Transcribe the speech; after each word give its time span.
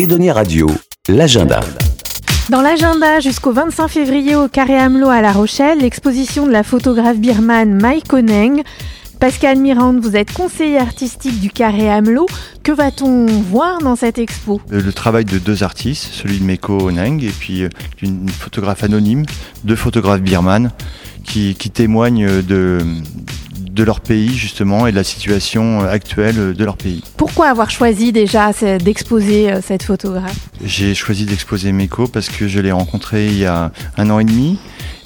Edonia 0.00 0.32
Radio, 0.32 0.66
l'agenda. 1.10 1.60
Dans 2.48 2.62
l'agenda, 2.62 3.20
jusqu'au 3.20 3.52
25 3.52 3.86
février 3.86 4.34
au 4.34 4.48
Carré 4.48 4.78
Hamelot 4.78 5.10
à 5.10 5.20
La 5.20 5.30
Rochelle, 5.30 5.80
l'exposition 5.80 6.46
de 6.46 6.52
la 6.52 6.62
photographe 6.62 7.18
birmane 7.18 7.74
Mai 7.74 8.00
Koneng. 8.08 8.62
Pascal 9.18 9.58
Mirande, 9.58 10.00
vous 10.00 10.16
êtes 10.16 10.32
conseiller 10.32 10.78
artistique 10.78 11.38
du 11.38 11.50
Carré 11.50 11.90
Hamelot. 11.90 12.24
Que 12.62 12.72
va-t-on 12.72 13.26
voir 13.26 13.80
dans 13.80 13.94
cette 13.94 14.18
expo? 14.18 14.62
Le 14.70 14.90
travail 14.90 15.26
de 15.26 15.36
deux 15.36 15.62
artistes, 15.62 16.08
celui 16.12 16.38
de 16.38 16.44
Meko 16.44 16.88
Oneng 16.88 17.22
et 17.22 17.28
puis 17.28 17.64
euh, 17.64 17.68
d'une 17.98 18.26
photographe 18.30 18.82
anonyme, 18.82 19.26
deux 19.64 19.76
photographes 19.76 20.22
birmanes 20.22 20.70
qui, 21.24 21.56
qui 21.56 21.68
témoignent 21.68 22.40
de, 22.40 22.78
de 23.72 23.82
leur 23.82 24.00
pays 24.00 24.34
justement 24.34 24.86
et 24.86 24.90
de 24.90 24.96
la 24.96 25.04
situation 25.04 25.80
actuelle 25.80 26.54
de 26.54 26.64
leur 26.64 26.76
pays. 26.76 27.02
Pourquoi 27.16 27.48
avoir 27.48 27.70
choisi 27.70 28.12
déjà 28.12 28.50
d'exposer 28.82 29.50
euh, 29.50 29.60
cette 29.62 29.82
photographe 29.82 30.36
J'ai 30.64 30.94
choisi 30.94 31.24
d'exposer 31.24 31.72
Meko 31.72 32.08
parce 32.08 32.28
que 32.28 32.48
je 32.48 32.60
l'ai 32.60 32.72
rencontrée 32.72 33.26
il 33.26 33.38
y 33.38 33.46
a 33.46 33.70
un 33.96 34.10
an 34.10 34.18
et 34.18 34.24
demi 34.24 34.58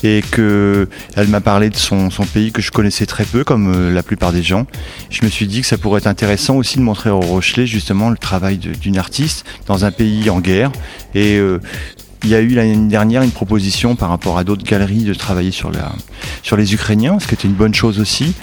et 0.02 0.22
que 0.30 0.88
elle 1.16 1.28
m'a 1.28 1.40
parlé 1.40 1.70
de 1.70 1.76
son, 1.76 2.10
son, 2.10 2.24
pays 2.24 2.52
que 2.52 2.60
je 2.60 2.70
connaissais 2.70 3.06
très 3.06 3.24
peu 3.24 3.42
comme 3.42 3.72
euh, 3.72 3.90
la 3.92 4.02
plupart 4.02 4.32
des 4.32 4.42
gens. 4.42 4.66
Je 5.08 5.24
me 5.24 5.30
suis 5.30 5.46
dit 5.46 5.62
que 5.62 5.66
ça 5.66 5.78
pourrait 5.78 5.98
être 5.98 6.06
intéressant 6.06 6.56
aussi 6.56 6.76
de 6.76 6.82
montrer 6.82 7.10
au 7.10 7.20
Rochelet 7.20 7.66
justement 7.66 8.10
le 8.10 8.18
travail 8.18 8.58
d'une 8.58 8.98
artiste 8.98 9.46
dans 9.66 9.84
un 9.84 9.90
pays 9.90 10.28
en 10.30 10.40
guerre 10.40 10.70
et 11.14 11.38
euh, 11.38 11.58
il 12.24 12.30
y 12.30 12.34
a 12.34 12.40
eu 12.40 12.48
l'année 12.48 12.88
dernière 12.88 13.22
une 13.22 13.30
proposition 13.30 13.96
par 13.96 14.08
rapport 14.08 14.38
à 14.38 14.44
d'autres 14.44 14.64
galeries 14.64 15.04
de 15.04 15.12
travailler 15.12 15.50
sur, 15.50 15.70
la, 15.70 15.92
sur 16.42 16.56
les 16.56 16.72
Ukrainiens, 16.72 17.18
ce 17.20 17.26
qui 17.26 17.34
était 17.34 17.48
une 17.48 17.54
bonne 17.54 17.74
chose 17.74 18.00
aussi. 18.00 18.34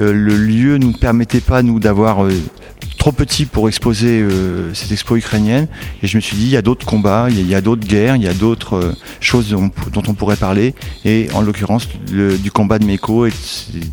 Euh, 0.00 0.12
le 0.12 0.36
lieu 0.36 0.76
ne 0.76 0.84
nous 0.84 0.92
permettait 0.92 1.40
pas, 1.40 1.62
nous, 1.62 1.80
d'avoir 1.80 2.24
euh, 2.24 2.32
trop 3.02 3.10
petit 3.10 3.46
pour 3.46 3.66
exposer 3.66 4.20
euh, 4.20 4.72
cette 4.74 4.92
expo 4.92 5.16
ukrainienne. 5.16 5.66
Et 6.04 6.06
je 6.06 6.16
me 6.16 6.20
suis 6.20 6.36
dit, 6.36 6.44
il 6.44 6.50
y 6.50 6.56
a 6.56 6.62
d'autres 6.62 6.86
combats, 6.86 7.26
il 7.30 7.48
y 7.48 7.54
a, 7.56 7.60
d'autres 7.60 7.84
guerres, 7.84 8.14
il 8.14 8.22
y 8.22 8.28
a 8.28 8.32
d'autres 8.32 8.76
euh, 8.76 8.92
choses 9.18 9.50
dont, 9.50 9.72
dont, 9.92 10.04
on 10.06 10.14
pourrait 10.14 10.36
parler. 10.36 10.76
Et 11.04 11.26
en 11.34 11.40
l'occurrence, 11.40 11.88
du 12.06 12.50
combat 12.52 12.78
de 12.78 12.84
Meko 12.84 13.26
et 13.26 13.32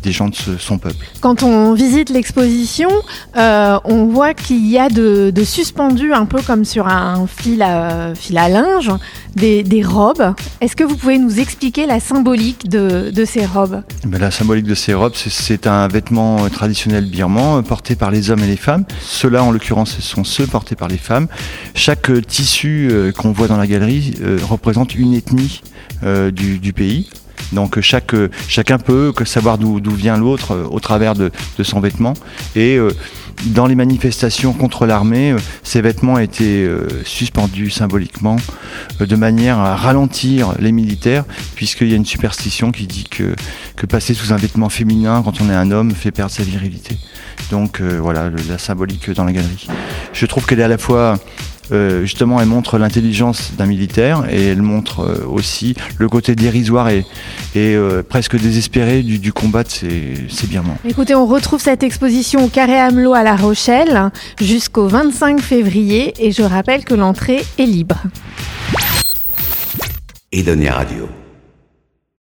des 0.00 0.12
gens 0.12 0.28
de 0.28 0.36
ce, 0.36 0.56
son 0.58 0.78
peuple. 0.78 1.04
Quand 1.20 1.42
on 1.42 1.74
visite 1.74 2.08
l'exposition, 2.08 2.88
euh, 3.36 3.80
on 3.84 4.06
voit 4.06 4.32
qu'il 4.32 4.64
y 4.64 4.78
a 4.78 4.88
de, 4.88 5.32
de, 5.34 5.42
suspendus, 5.42 6.12
un 6.12 6.26
peu 6.26 6.40
comme 6.40 6.64
sur 6.64 6.86
un 6.86 7.26
fil 7.26 7.62
à, 7.62 8.14
fil 8.14 8.38
à 8.38 8.48
linge, 8.48 8.92
des, 9.34 9.64
des 9.64 9.82
robes. 9.82 10.34
Est-ce 10.60 10.76
que 10.76 10.84
vous 10.84 10.96
pouvez 10.96 11.18
nous 11.18 11.40
expliquer 11.40 11.84
la 11.84 11.98
symbolique 11.98 12.68
de, 12.68 13.10
de 13.10 13.24
ces 13.24 13.44
robes? 13.44 13.82
Ben, 14.06 14.20
La 14.20 14.30
symbolique 14.30 14.66
de 14.66 14.76
ces 14.76 14.94
robes, 14.94 15.14
c'est 15.16 15.66
un 15.66 15.88
vêtement 15.88 16.48
traditionnel 16.48 17.06
birman 17.06 17.64
porté 17.64 17.96
par 17.96 18.12
les 18.12 18.30
hommes 18.30 18.44
et 18.44 18.46
les 18.46 18.56
femmes 18.56 18.84
ceux-là, 19.00 19.42
en 19.42 19.50
l'occurrence, 19.50 19.96
ce 19.96 20.02
sont 20.02 20.24
ceux 20.24 20.46
portés 20.46 20.76
par 20.76 20.88
les 20.88 20.98
femmes. 20.98 21.28
Chaque 21.74 22.10
euh, 22.10 22.20
tissu 22.20 22.88
euh, 22.90 23.12
qu'on 23.12 23.32
voit 23.32 23.48
dans 23.48 23.56
la 23.56 23.66
galerie 23.66 24.14
euh, 24.22 24.38
représente 24.42 24.94
une 24.94 25.14
ethnie 25.14 25.62
du, 26.32 26.72
pays. 26.72 27.10
Donc 27.52 27.78
chaque, 27.80 28.14
chacun 28.48 28.78
peut 28.78 29.12
savoir 29.26 29.58
d'où 29.58 29.90
vient 29.90 30.16
l'autre 30.16 30.66
au 30.70 30.80
travers 30.80 31.14
de, 31.14 31.30
de, 31.58 31.62
son 31.62 31.80
vêtement. 31.80 32.14
Et 32.56 32.78
dans 33.46 33.66
les 33.66 33.74
manifestations 33.74 34.52
contre 34.52 34.86
l'armée, 34.86 35.34
ces 35.62 35.80
vêtements 35.80 36.18
étaient 36.18 36.68
suspendus 37.04 37.70
symboliquement 37.70 38.36
de 38.98 39.16
manière 39.16 39.58
à 39.58 39.76
ralentir 39.76 40.54
les 40.58 40.72
militaires, 40.72 41.24
puisqu'il 41.54 41.88
y 41.88 41.92
a 41.92 41.96
une 41.96 42.04
superstition 42.04 42.72
qui 42.72 42.86
dit 42.86 43.04
que, 43.10 43.34
passer 43.86 44.14
sous 44.14 44.32
un 44.32 44.36
vêtement 44.36 44.68
féminin 44.68 45.22
quand 45.24 45.40
on 45.40 45.50
est 45.50 45.54
un 45.54 45.70
homme 45.70 45.92
fait 45.92 46.10
perdre 46.10 46.32
sa 46.32 46.42
virilité. 46.42 46.96
Donc 47.50 47.80
euh, 47.80 47.98
voilà, 48.00 48.30
la 48.48 48.58
symbolique 48.58 49.10
dans 49.10 49.24
la 49.24 49.32
galerie. 49.32 49.66
Je 50.12 50.26
trouve 50.26 50.46
qu'elle 50.46 50.60
est 50.60 50.64
à 50.64 50.68
la 50.68 50.78
fois 50.78 51.18
euh, 51.72 52.02
justement, 52.02 52.40
elle 52.40 52.48
montre 52.48 52.78
l'intelligence 52.78 53.52
d'un 53.56 53.66
militaire 53.66 54.24
et 54.30 54.48
elle 54.48 54.62
montre 54.62 55.00
euh, 55.00 55.26
aussi 55.26 55.74
le 55.98 56.08
côté 56.08 56.34
dérisoire 56.34 56.88
et, 56.88 57.04
et 57.54 57.74
euh, 57.74 58.02
presque 58.02 58.36
désespéré 58.36 59.02
du, 59.02 59.18
du 59.18 59.32
combat 59.32 59.62
de 59.62 59.68
ces, 59.68 60.14
ces 60.28 60.46
Birmans. 60.46 60.78
Écoutez, 60.88 61.14
on 61.14 61.26
retrouve 61.26 61.60
cette 61.60 61.82
exposition 61.82 62.44
au 62.44 62.48
Carré 62.48 62.78
Hamelot 62.78 63.14
à 63.14 63.22
La 63.22 63.36
Rochelle 63.36 64.10
jusqu'au 64.40 64.88
25 64.88 65.40
février 65.40 66.14
et 66.18 66.32
je 66.32 66.42
rappelle 66.42 66.84
que 66.84 66.94
l'entrée 66.94 67.42
est 67.58 67.66
libre. 67.66 67.96
Edonia 70.32 70.74
Radio. 70.74 71.08